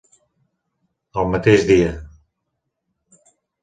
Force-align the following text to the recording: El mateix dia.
El 1.25 1.29
mateix 1.35 1.69
dia. 1.71 1.95